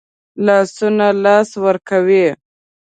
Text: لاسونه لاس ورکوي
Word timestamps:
لاسونه 0.45 1.07
لاس 1.23 1.49
ورکوي 1.63 2.25